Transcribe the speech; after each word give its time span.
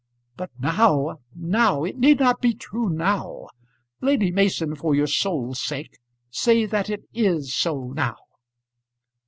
"But 0.35 0.49
now, 0.57 1.19
now. 1.35 1.83
It 1.83 1.95
need 1.99 2.19
not 2.19 2.41
be 2.41 2.55
true 2.55 2.89
now. 2.89 3.49
Lady 4.01 4.31
Mason, 4.31 4.73
for 4.75 4.95
your 4.95 5.05
soul's 5.05 5.61
sake 5.61 5.99
say 6.31 6.65
that 6.65 6.89
it 6.89 7.03
is 7.13 7.53
so 7.53 7.91
now." 7.93 8.15